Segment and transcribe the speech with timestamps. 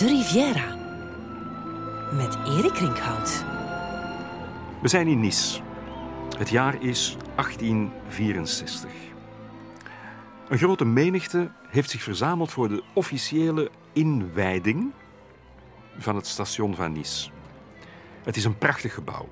[0.00, 0.76] De Riviera.
[2.12, 3.44] Met Erik Rinkhout.
[4.82, 5.60] We zijn in Nice.
[6.38, 8.90] Het jaar is 1864.
[10.48, 14.92] Een grote menigte heeft zich verzameld voor de officiële inwijding
[15.98, 17.30] van het station van Nice.
[18.22, 19.28] Het is een prachtig gebouw.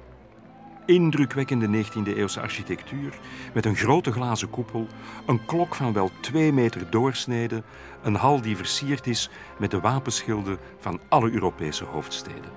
[0.89, 3.18] Indrukwekkende 19e-eeuwse architectuur
[3.54, 4.86] met een grote glazen koepel,
[5.27, 7.62] een klok van wel twee meter doorsnede,
[8.03, 12.50] een hal die versierd is met de wapenschilden van alle Europese hoofdsteden.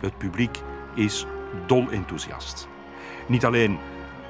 [0.00, 0.58] Het publiek
[0.94, 1.26] is
[1.66, 2.68] dol enthousiast.
[3.26, 3.78] Niet alleen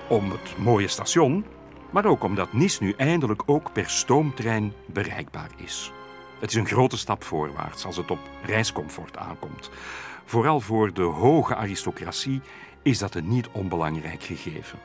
[0.08, 1.44] om het mooie station,
[1.90, 5.92] maar ook omdat Nice nu eindelijk ook per stoomtrein bereikbaar is.
[6.40, 9.70] Het is een grote stap voorwaarts als het op reiscomfort aankomt.
[10.24, 12.40] Vooral voor de hoge aristocratie
[12.82, 14.78] is dat een niet onbelangrijk gegeven.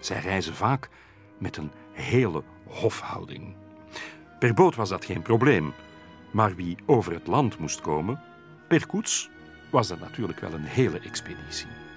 [0.00, 0.88] Zij reizen vaak
[1.38, 3.54] met een hele hofhouding.
[4.38, 5.72] Per boot was dat geen probleem,
[6.30, 8.20] maar wie over het land moest komen,
[8.68, 9.30] per koets,
[9.70, 11.87] was dat natuurlijk wel een hele expeditie.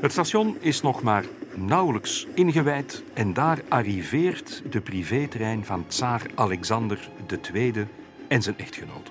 [0.00, 7.08] Het station is nog maar nauwelijks ingewijd en daar arriveert de privétrein van tsaar Alexander
[7.52, 7.86] II
[8.28, 9.10] en zijn echtgenote.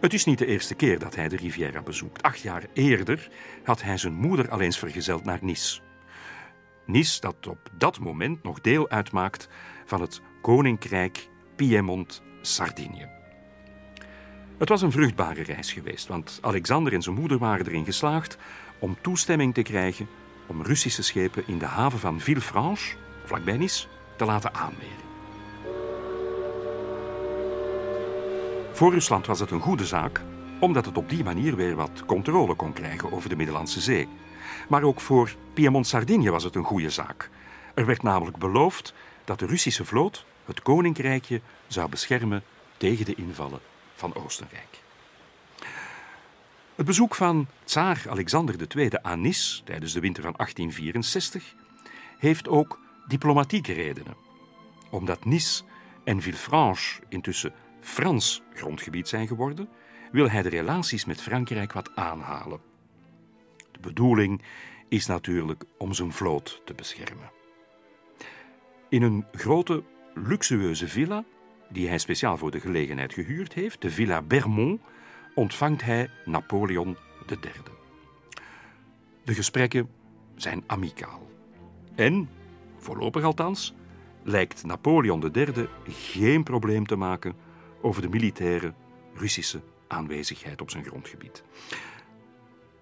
[0.00, 2.22] Het is niet de eerste keer dat hij de Riviera bezoekt.
[2.22, 3.28] Acht jaar eerder
[3.64, 5.80] had hij zijn moeder al eens vergezeld naar Nice.
[6.86, 9.48] Nice dat op dat moment nog deel uitmaakt
[9.84, 13.08] van het Koninkrijk Piemont-Sardinië.
[14.58, 18.38] Het was een vruchtbare reis geweest, want Alexander en zijn moeder waren erin geslaagd
[18.78, 20.08] om toestemming te krijgen
[20.46, 25.04] om Russische schepen in de haven van Villefranche, vlakbij Nice, te laten aanmeren.
[28.72, 30.20] Voor Rusland was het een goede zaak,
[30.60, 34.08] omdat het op die manier weer wat controle kon krijgen over de Middellandse Zee.
[34.68, 37.30] Maar ook voor Piemont-Sardinië was het een goede zaak.
[37.74, 38.94] Er werd namelijk beloofd
[39.24, 42.42] dat de Russische vloot het koninkrijkje zou beschermen
[42.76, 43.60] tegen de invallen
[43.94, 44.85] van Oostenrijk.
[46.76, 51.54] Het bezoek van tsaar Alexander II aan Nice tijdens de winter van 1864
[52.18, 54.16] heeft ook diplomatieke redenen.
[54.90, 55.62] Omdat Nice
[56.04, 59.68] en Villefranche intussen Frans grondgebied zijn geworden,
[60.12, 62.60] wil hij de relaties met Frankrijk wat aanhalen.
[63.72, 64.42] De bedoeling
[64.88, 67.30] is natuurlijk om zijn vloot te beschermen.
[68.88, 69.82] In een grote,
[70.14, 71.24] luxueuze villa,
[71.68, 74.80] die hij speciaal voor de gelegenheid gehuurd heeft, de Villa Bermont,
[75.36, 76.96] ontvangt hij Napoleon
[77.28, 77.52] III.
[79.24, 79.88] De gesprekken
[80.34, 81.30] zijn amicaal.
[81.94, 82.28] En,
[82.78, 83.74] voorlopig althans,
[84.22, 87.34] lijkt Napoleon III geen probleem te maken
[87.80, 88.74] over de militaire
[89.14, 91.44] Russische aanwezigheid op zijn grondgebied.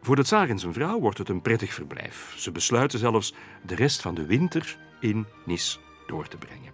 [0.01, 2.35] Voor de tsaar en zijn vrouw wordt het een prettig verblijf.
[2.37, 6.73] Ze besluiten zelfs de rest van de winter in Nis door te brengen.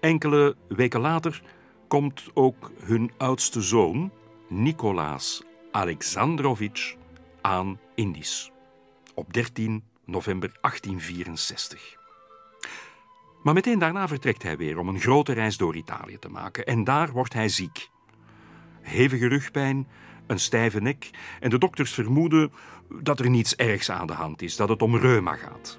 [0.00, 1.42] Enkele weken later
[1.88, 4.10] komt ook hun oudste zoon,
[4.48, 6.94] Nicolaas Alexandrovich,
[7.40, 8.50] aan Indisch.
[9.14, 11.96] Op 13 november 1864.
[13.42, 16.66] Maar meteen daarna vertrekt hij weer om een grote reis door Italië te maken.
[16.66, 17.90] En daar wordt hij ziek.
[18.80, 19.88] Hevige rugpijn,
[20.26, 21.10] een stijve nek
[21.40, 22.52] en de dokters vermoeden
[23.02, 25.78] dat er niets ergs aan de hand is, dat het om reuma gaat.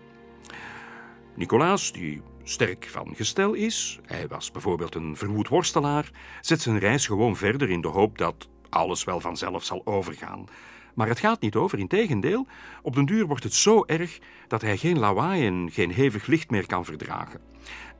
[1.35, 6.11] Nicolaas, die sterk van gestel is, hij was bijvoorbeeld een verwoed worstelaar,
[6.41, 10.45] zet zijn reis gewoon verder in de hoop dat alles wel vanzelf zal overgaan.
[10.93, 12.47] Maar het gaat niet over, integendeel,
[12.81, 16.49] op den duur wordt het zo erg dat hij geen lawaai en geen hevig licht
[16.49, 17.41] meer kan verdragen.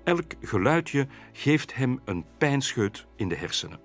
[0.04, 3.80] Elk geluidje geeft hem een pijnscheut in de hersenen.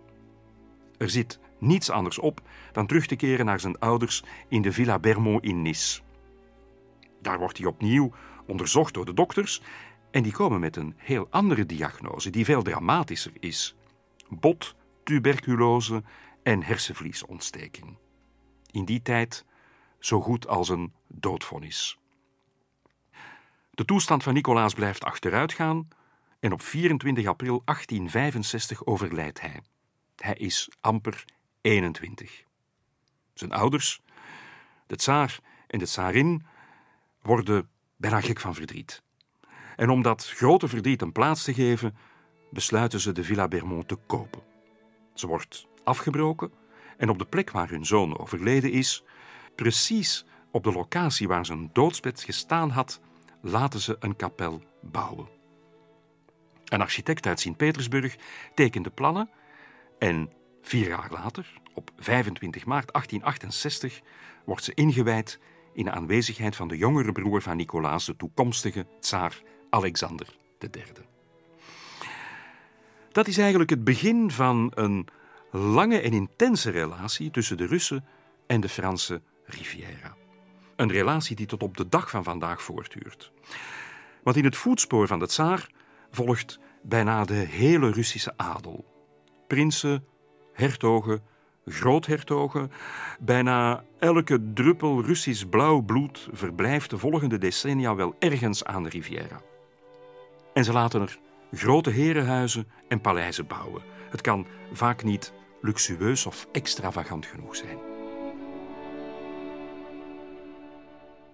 [0.98, 2.40] Er zit niets anders op
[2.72, 6.00] dan terug te keren naar zijn ouders in de Villa Bermont in Nice.
[7.22, 8.12] Daar wordt hij opnieuw
[8.46, 9.62] onderzocht door de dokters
[10.10, 13.76] en die komen met een heel andere diagnose die veel dramatischer is:
[14.28, 14.74] bot,
[15.04, 16.02] tuberculose
[16.50, 17.96] en hersenvliesontsteking.
[18.70, 19.44] In die tijd
[19.98, 21.98] zo goed als een doodvonnis.
[23.70, 25.88] De toestand van Nicolaas blijft achteruitgaan
[26.40, 29.60] en op 24 april 1865 overlijdt hij.
[30.16, 31.24] Hij is amper
[31.60, 32.44] 21.
[33.34, 34.00] Zijn ouders,
[34.86, 36.46] de tsaar en de tsarin,
[37.22, 39.02] worden bijna gek van verdriet.
[39.76, 41.96] En om dat grote verdriet een plaats te geven,
[42.50, 44.42] besluiten ze de Villa Bermont te kopen.
[45.14, 46.52] Ze wordt afgebroken
[46.96, 49.04] en op de plek waar hun zoon overleden is,
[49.54, 53.00] precies op de locatie waar zijn doodsbed gestaan had,
[53.42, 55.28] laten ze een kapel bouwen.
[56.64, 58.16] Een architect uit Sint-Petersburg
[58.54, 59.30] tekende plannen
[59.98, 60.32] en
[60.62, 64.00] vier jaar later, op 25 maart 1868,
[64.44, 65.38] wordt ze ingewijd
[65.72, 70.84] in aanwezigheid van de jongere broer van Nicolaas, de toekomstige tsaar Alexander III.
[73.12, 75.08] Dat is eigenlijk het begin van een
[75.50, 78.04] lange en intense relatie tussen de Russen
[78.46, 80.16] en de Franse Riviera.
[80.76, 83.32] Een relatie die tot op de dag van vandaag voortduurt.
[84.22, 85.70] Want in het voetspoor van de tsaar
[86.10, 88.84] volgt bijna de hele Russische adel.
[89.46, 90.04] Prinsen,
[90.52, 91.22] hertogen,
[91.66, 92.72] groothertogen.
[93.20, 99.40] Bijna elke druppel Russisch blauw bloed verblijft de volgende decennia wel ergens aan de Riviera.
[100.54, 101.18] En ze laten er
[101.52, 103.82] grote herenhuizen en paleizen bouwen.
[104.10, 107.78] Het kan vaak niet luxueus of extravagant genoeg zijn.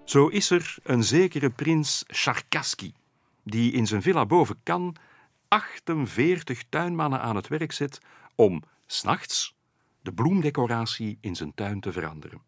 [0.04, 2.94] Zo is er een zekere prins Charkaski,
[3.42, 4.94] die in zijn villa boven Cannes
[5.48, 7.98] 48 tuinmannen aan het werk zet
[8.34, 9.54] om s'nachts
[10.02, 12.42] de bloemdecoratie in zijn tuin te veranderen.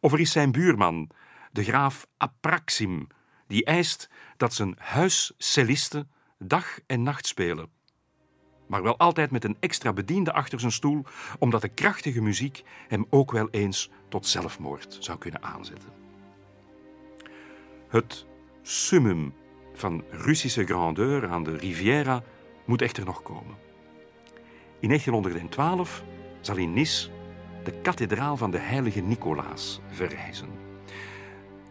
[0.00, 1.10] Of er is zijn buurman,
[1.52, 3.06] de graaf Apraxim,
[3.46, 7.70] die eist dat zijn huiscellisten dag en nacht spelen.
[8.72, 11.04] Maar wel altijd met een extra bediende achter zijn stoel,
[11.38, 15.88] omdat de krachtige muziek hem ook wel eens tot zelfmoord zou kunnen aanzetten.
[17.88, 18.26] Het
[18.62, 19.34] summum
[19.74, 22.22] van Russische grandeur aan de Riviera
[22.64, 23.56] moet echter nog komen.
[24.80, 26.04] In 1912
[26.40, 27.10] zal in Nice
[27.64, 30.48] de kathedraal van de heilige Nicolaas verrijzen.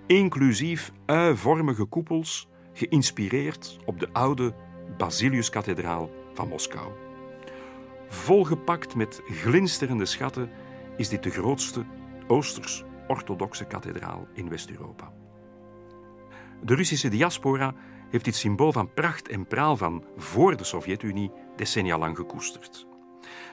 [0.07, 4.53] Inclusief uivormige koepels, geïnspireerd op de oude
[4.97, 6.91] Basiliuskathedraal van Moskou.
[8.07, 10.49] Volgepakt met glinsterende schatten
[10.97, 11.85] is dit de grootste
[12.27, 15.13] Oosters-orthodoxe kathedraal in West-Europa.
[16.61, 17.75] De Russische diaspora
[18.09, 22.87] heeft dit symbool van pracht en praal van voor de Sovjet-Unie decennia lang gekoesterd.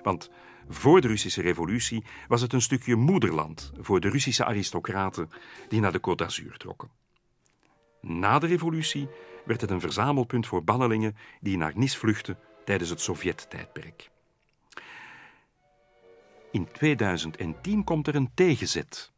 [0.03, 0.31] Want
[0.69, 5.31] voor de Russische revolutie was het een stukje moederland voor de Russische aristocraten
[5.69, 6.91] die naar de Côte d'Azur trokken.
[8.01, 9.09] Na de revolutie
[9.45, 12.39] werd het een verzamelpunt voor bannelingen die naar Nice vluchtten
[12.69, 14.11] tijdens het Sovjet-tijdperk.
[16.51, 19.13] In 2010 komt er een tegenzet.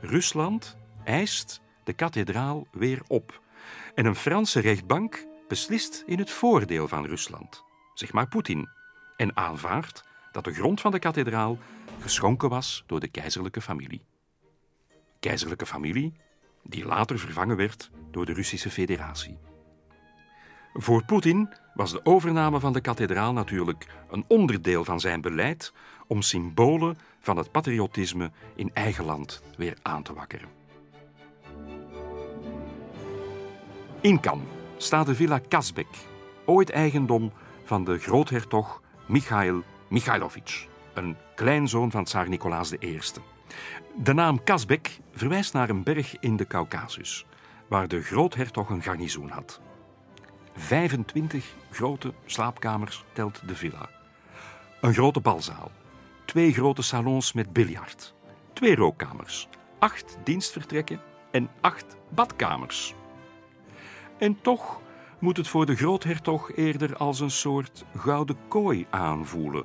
[0.00, 3.40] Rusland eist de kathedraal weer op.
[3.94, 7.64] En een Franse rechtbank beslist in het voordeel van Rusland,
[7.94, 8.68] zeg maar Poetin,
[9.16, 11.58] en aanvaardt dat de grond van de kathedraal
[12.00, 14.04] geschonken was door de keizerlijke familie.
[15.20, 16.12] Keizerlijke familie
[16.62, 19.38] die later vervangen werd door de Russische Federatie.
[20.74, 25.72] Voor Poetin was de overname van de kathedraal natuurlijk een onderdeel van zijn beleid
[26.06, 30.48] om symbolen van het patriotisme in eigen land weer aan te wakkeren.
[34.00, 34.46] In Cannes
[34.76, 35.88] staat de villa Kazbek,
[36.44, 37.32] ooit eigendom
[37.64, 43.00] van de groothertog Michail Michailovich, een kleinzoon van tsaar Nicolaas I.
[43.96, 47.26] De naam Kazbek verwijst naar een berg in de Caucasus,
[47.68, 49.60] waar de groothertog een garnizoen had.
[50.54, 53.88] 25 grote slaapkamers telt de villa.
[54.80, 55.70] Een grote balzaal,
[56.24, 58.14] twee grote salons met biljart,
[58.52, 61.00] twee rookkamers, acht dienstvertrekken
[61.30, 62.94] en acht badkamers.
[64.18, 64.80] En toch
[65.18, 69.64] moet het voor de groothertog eerder als een soort gouden kooi aanvoelen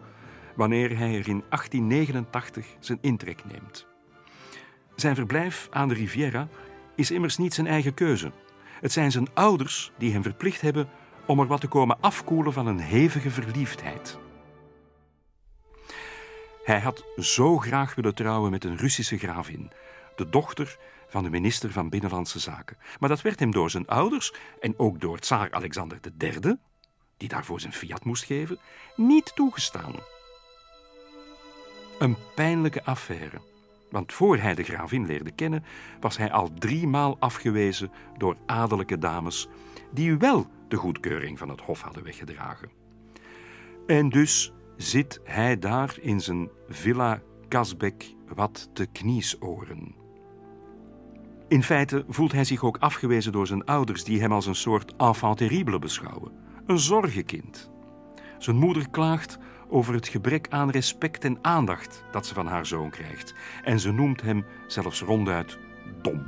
[0.56, 3.88] wanneer hij er in 1889 zijn intrek neemt.
[4.96, 6.48] Zijn verblijf aan de Riviera
[6.96, 8.32] is immers niet zijn eigen keuze.
[8.82, 10.90] Het zijn zijn ouders die hem verplicht hebben
[11.26, 14.18] om er wat te komen afkoelen van een hevige verliefdheid.
[16.64, 19.72] Hij had zo graag willen trouwen met een Russische gravin,
[20.16, 22.78] de dochter van de minister van Binnenlandse Zaken.
[23.00, 26.56] Maar dat werd hem door zijn ouders en ook door tsaar Alexander III,
[27.18, 28.60] die daarvoor zijn fiat moest geven,
[28.96, 29.96] niet toegestaan.
[32.00, 33.42] Een pijnlijke affaire.
[33.90, 35.64] Want voor hij de gravin leerde kennen,
[36.00, 39.48] was hij al driemaal afgewezen door adellijke dames
[39.92, 42.70] die wel de goedkeuring van het hof hadden weggedragen.
[43.88, 49.96] En dus zit hij daar in zijn villa Kasbek wat te kniesoren.
[51.48, 54.96] In feite voelt hij zich ook afgewezen door zijn ouders, die hem als een soort
[54.96, 56.32] enfant terrible beschouwen,
[56.66, 57.72] een zorgenkind.
[58.38, 59.38] Zijn moeder klaagt
[59.70, 63.34] over het gebrek aan respect en aandacht dat ze van haar zoon krijgt,
[63.64, 65.58] en ze noemt hem zelfs ronduit
[66.02, 66.26] dom.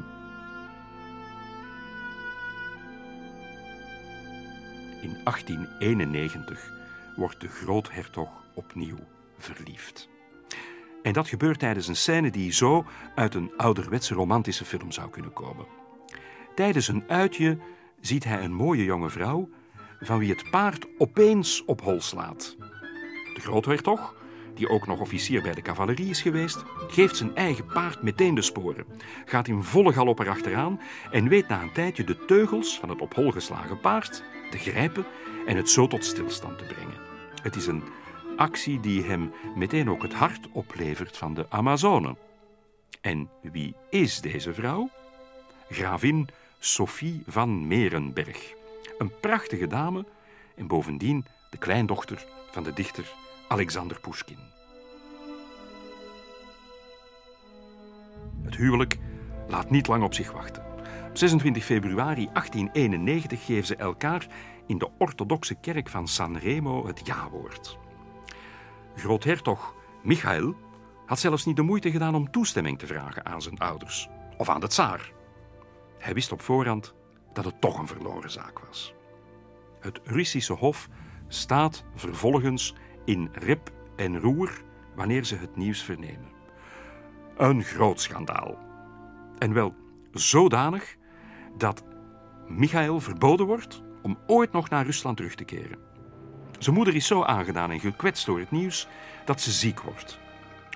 [5.01, 6.71] In 1891
[7.15, 8.99] wordt de groothertog opnieuw
[9.37, 10.09] verliefd.
[11.03, 15.33] En dat gebeurt tijdens een scène die zo uit een ouderwetse romantische film zou kunnen
[15.33, 15.65] komen.
[16.55, 17.57] Tijdens een uitje
[18.01, 19.49] ziet hij een mooie jonge vrouw
[19.99, 22.57] van wie het paard opeens op hol slaat.
[23.33, 24.15] De groothertog,
[24.53, 28.41] die ook nog officier bij de cavalerie is geweest, geeft zijn eigen paard meteen de
[28.41, 28.85] sporen,
[29.25, 30.79] gaat in volle galop erachteraan
[31.11, 35.05] en weet na een tijdje de teugels van het op hol geslagen paard te grijpen
[35.45, 36.97] en het zo tot stilstand te brengen.
[37.41, 37.83] Het is een
[38.35, 42.15] actie die hem meteen ook het hart oplevert van de Amazone.
[43.01, 44.89] En wie is deze vrouw?
[45.69, 46.27] Gravin
[46.59, 48.53] Sophie van Merenberg.
[48.97, 50.05] Een prachtige dame
[50.55, 53.13] en bovendien de kleindochter van de dichter
[53.47, 54.37] Alexander Pushkin.
[58.43, 58.97] Het huwelijk
[59.47, 60.63] laat niet lang op zich wachten.
[61.09, 64.27] Op 26 februari 1891 geven ze elkaar
[64.67, 67.77] in de orthodoxe kerk van Sanremo het ja-woord.
[68.95, 70.55] Groothertog Michael
[71.05, 74.59] had zelfs niet de moeite gedaan om toestemming te vragen aan zijn ouders of aan
[74.59, 75.11] de tsaar.
[75.97, 76.93] Hij wist op voorhand
[77.33, 78.93] dat het toch een verloren zaak was.
[79.79, 80.87] Het Russische Hof
[81.29, 84.61] staat vervolgens in rep en roer
[84.95, 86.31] wanneer ze het nieuws vernemen.
[87.37, 88.57] Een groot schandaal.
[89.37, 89.75] En wel
[90.11, 90.95] zodanig
[91.57, 91.83] dat
[92.47, 95.79] Michael verboden wordt om ooit nog naar Rusland terug te keren.
[96.59, 98.87] Zijn moeder is zo aangedaan en gekwetst door het nieuws
[99.25, 100.19] dat ze ziek wordt.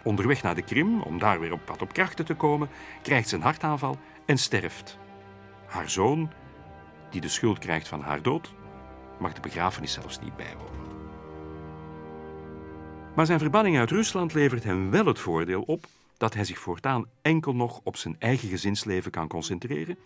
[0.04, 2.70] Onderweg naar de Krim, om daar weer op pad op krachten te komen,
[3.02, 4.98] krijgt ze een hartaanval en sterft.
[5.66, 6.32] Haar zoon,
[7.10, 8.54] die de schuld krijgt van haar dood,
[9.24, 10.82] mag de begrafenis zelfs niet bijwonen.
[13.16, 15.86] Maar zijn verbanning uit Rusland levert hem wel het voordeel op
[16.18, 19.98] dat hij zich voortaan enkel nog op zijn eigen gezinsleven kan concentreren,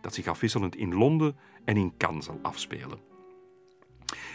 [0.00, 2.98] dat zich afwisselend in Londen en in Cannes zal afspelen.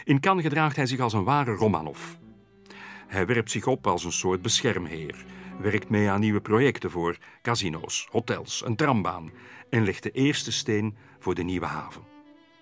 [0.04, 2.00] In Cannes gedraagt hij zich als een ware Romanov.
[3.06, 5.24] Hij werpt zich op als een soort beschermheer,
[5.60, 9.30] werkt mee aan nieuwe projecten voor casino's, hotels, een trambaan
[9.70, 12.11] en legt de eerste steen voor de nieuwe haven.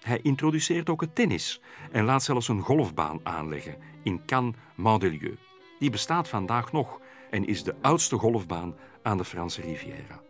[0.01, 1.61] Hij introduceert ook het tennis
[1.93, 5.37] en laat zelfs een golfbaan aanleggen in Cannes-Mandelieu.
[5.79, 10.21] Die bestaat vandaag nog en is de oudste golfbaan aan de Franse Riviera.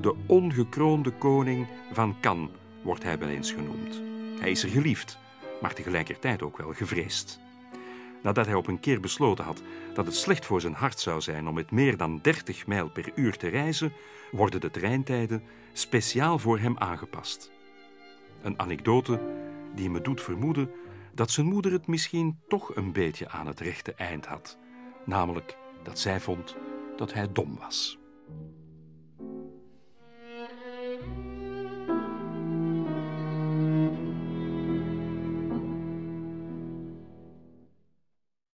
[0.00, 2.50] De ongekroonde koning van Cannes
[2.82, 4.02] wordt hij wel eens genoemd.
[4.40, 5.18] Hij is er geliefd,
[5.60, 7.43] maar tegelijkertijd ook wel gevreesd.
[8.24, 9.62] Nadat hij op een keer besloten had
[9.94, 13.12] dat het slecht voor zijn hart zou zijn om met meer dan 30 mijl per
[13.14, 13.92] uur te reizen,
[14.30, 17.50] worden de treintijden speciaal voor hem aangepast.
[18.42, 19.20] Een anekdote
[19.74, 20.70] die me doet vermoeden
[21.14, 24.58] dat zijn moeder het misschien toch een beetje aan het rechte eind had,
[25.04, 26.56] namelijk dat zij vond
[26.96, 27.98] dat hij dom was.